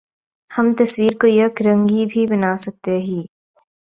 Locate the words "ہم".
0.51-0.73